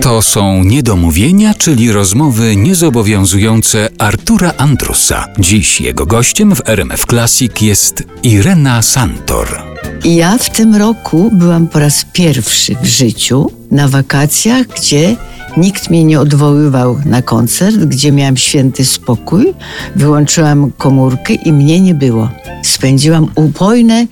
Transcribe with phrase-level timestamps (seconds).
[0.00, 5.26] To są niedomówienia, czyli rozmowy niezobowiązujące Artura Andrusa.
[5.38, 9.62] Dziś jego gościem w RMF Classic jest Irena Santor.
[10.04, 15.16] Ja w tym roku byłam po raz pierwszy w życiu na wakacjach, gdzie
[15.56, 19.54] nikt mnie nie odwoływał na koncert, gdzie miałam święty spokój.
[19.96, 22.28] Wyłączyłam komórkę i mnie nie było.
[22.62, 24.06] Spędziłam upojne,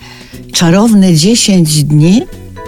[0.53, 2.23] czarowne 10 dni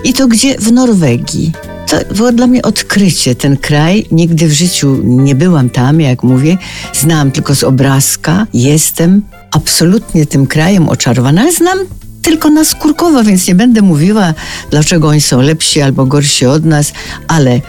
[0.04, 0.59] i to gdzie?
[0.59, 1.52] W Norwegii.
[1.91, 4.06] To było dla mnie odkrycie, ten kraj.
[4.11, 6.59] Nigdy w życiu nie byłam tam, jak mówię.
[6.92, 8.46] Znałam tylko z obrazka.
[8.55, 11.79] Jestem absolutnie tym krajem oczarowana, ale znam
[12.23, 14.34] tylko na skórkowo, więc nie będę mówiła,
[14.70, 16.92] dlaczego oni są lepsi albo gorsi od nas,
[17.29, 17.60] ale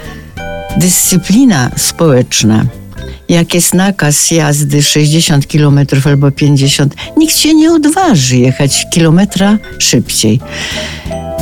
[0.78, 2.66] dyscyplina społeczna,
[3.30, 10.40] jak jest nakaz jazdy 60 km albo 50, nikt się nie odważy jechać kilometra szybciej.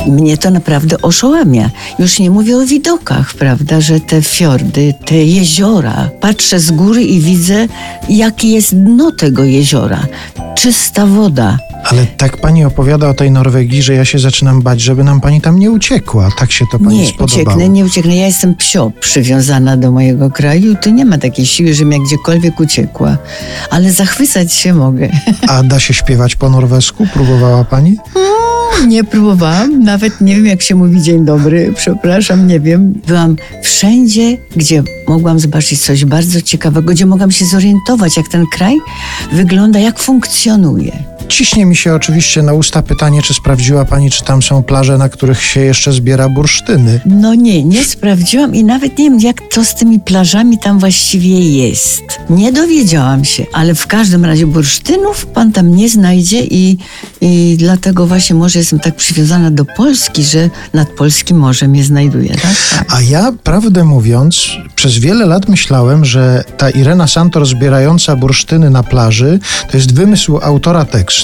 [0.06, 1.70] Mnie to naprawdę oszołamia.
[1.98, 6.10] Już nie mówię o widokach, prawda, że te fiordy, te jeziora.
[6.20, 7.66] Patrzę z góry i widzę,
[8.08, 10.06] jakie jest dno tego jeziora.
[10.54, 11.58] Czysta woda.
[11.84, 15.40] Ale tak pani opowiada o tej Norwegii, że ja się zaczynam bać, żeby nam pani
[15.40, 16.28] tam nie uciekła.
[16.38, 17.42] Tak się to pani Nie spodobało.
[17.42, 18.16] ucieknę, nie ucieknę.
[18.16, 20.74] Ja jestem psio przywiązana do mojego kraju.
[20.82, 23.16] Tu nie ma takiej siły, żebym ja gdziekolwiek uciekła.
[23.70, 25.08] Ale zachwycać się mogę.
[25.48, 27.06] A da się śpiewać po norwesku?
[27.14, 27.96] Próbowała pani?
[28.86, 32.92] Nie próbowałam, nawet nie wiem jak się mówi dzień dobry, przepraszam, nie wiem.
[33.06, 38.76] Byłam wszędzie, gdzie mogłam zobaczyć coś bardzo ciekawego, gdzie mogłam się zorientować, jak ten kraj
[39.32, 41.09] wygląda, jak funkcjonuje.
[41.30, 45.08] Ciśnie mi się oczywiście na usta pytanie, czy sprawdziła pani, czy tam są plaże, na
[45.08, 47.00] których się jeszcze zbiera bursztyny.
[47.06, 51.40] No nie, nie sprawdziłam i nawet nie wiem, jak to z tymi plażami tam właściwie
[51.40, 52.02] jest.
[52.30, 56.78] Nie dowiedziałam się, ale w każdym razie bursztynów pan tam nie znajdzie i,
[57.20, 62.30] i dlatego właśnie może jestem tak przywiązana do Polski, że nad polskim morzem je znajduję,
[62.30, 62.84] tak?
[62.88, 68.82] A ja, prawdę mówiąc, przez wiele lat myślałem, że ta Irena Santor zbierająca bursztyny na
[68.82, 69.38] plaży
[69.70, 71.19] to jest wymysł autora tekstu,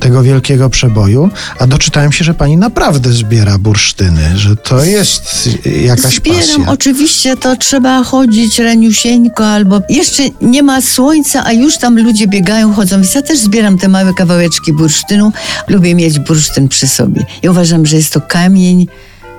[0.00, 5.48] tego wielkiego przeboju, a doczytałem się, że pani naprawdę zbiera bursztyny, że to jest
[5.82, 6.64] jakaś Zbieram, pasja.
[6.66, 12.72] oczywiście to trzeba chodzić raniusieńko albo jeszcze nie ma słońca, a już tam ludzie biegają,
[12.74, 12.96] chodzą.
[12.96, 15.32] Więc ja też zbieram te małe kawałeczki bursztynu.
[15.68, 17.26] Lubię mieć bursztyn przy sobie.
[17.42, 18.86] I uważam, że jest to kamień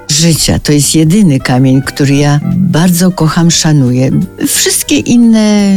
[0.10, 0.60] życia.
[0.60, 4.12] To jest jedyny kamień, który ja bardzo kocham, szanuję.
[4.48, 5.76] Wszystkie inne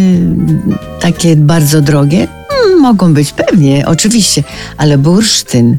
[1.01, 2.29] takie bardzo drogie
[2.69, 4.45] mogą być pewnie, oczywiście,
[4.77, 5.77] ale bursztyn,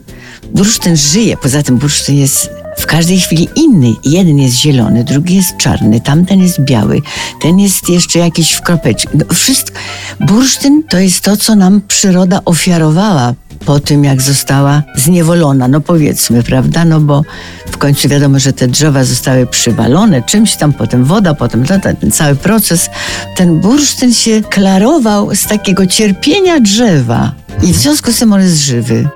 [0.54, 1.38] bursztyn żyje.
[1.38, 3.94] Poza tym bursztyn jest w każdej chwili inny.
[4.04, 7.02] Jeden jest zielony, drugi jest czarny, tamten jest biały,
[7.42, 9.08] ten jest jeszcze jakiś w kropeczki.
[9.14, 9.80] No, wszystko.
[10.20, 13.34] Bursztyn to jest to, co nam przyroda ofiarowała
[13.66, 16.86] po tym, jak została zniewolona, no powiedzmy, prawda?
[16.86, 17.24] No bo
[17.72, 21.66] w końcu wiadomo, że te drzewa zostały przywalone czymś tam, potem woda, potem
[22.00, 22.90] ten cały proces.
[23.36, 27.32] Ten bursztyn się klarował z takiego cierpienia drzewa
[27.64, 29.10] i w związku z tym on jest żywy.